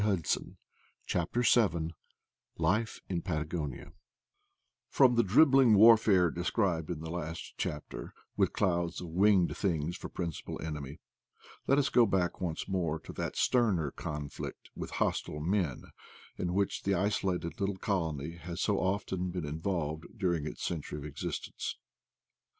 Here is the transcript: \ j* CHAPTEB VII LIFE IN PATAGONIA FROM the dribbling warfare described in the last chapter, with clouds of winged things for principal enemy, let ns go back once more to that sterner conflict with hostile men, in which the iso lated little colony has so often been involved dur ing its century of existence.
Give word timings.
\ 0.01 0.01
j* 0.01 0.39
CHAPTEB 1.05 1.45
VII 1.79 1.93
LIFE 2.57 2.99
IN 3.07 3.21
PATAGONIA 3.21 3.91
FROM 4.89 5.13
the 5.13 5.21
dribbling 5.21 5.75
warfare 5.75 6.31
described 6.31 6.89
in 6.89 7.01
the 7.01 7.11
last 7.11 7.53
chapter, 7.55 8.11
with 8.35 8.51
clouds 8.51 8.99
of 8.99 9.09
winged 9.09 9.55
things 9.55 9.95
for 9.95 10.09
principal 10.09 10.59
enemy, 10.59 11.01
let 11.67 11.77
ns 11.77 11.89
go 11.89 12.07
back 12.07 12.41
once 12.41 12.67
more 12.67 12.99
to 12.99 13.13
that 13.13 13.35
sterner 13.35 13.91
conflict 13.91 14.71
with 14.73 14.89
hostile 14.89 15.39
men, 15.39 15.83
in 16.35 16.55
which 16.55 16.81
the 16.81 16.93
iso 16.93 17.37
lated 17.37 17.59
little 17.59 17.77
colony 17.77 18.37
has 18.37 18.59
so 18.59 18.79
often 18.79 19.29
been 19.29 19.45
involved 19.45 20.05
dur 20.17 20.33
ing 20.33 20.47
its 20.47 20.63
century 20.63 20.97
of 20.97 21.05
existence. 21.05 21.77